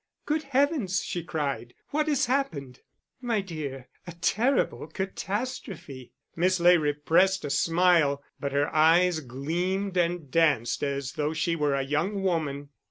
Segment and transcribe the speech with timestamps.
[0.25, 2.79] "Good Heavens," she cried, "what has happened?"
[3.21, 10.31] "My dear a terrible catastrophe." Miss Ley repressed a smile, but her eyes gleamed and
[10.31, 12.69] danced as though she were a young woman.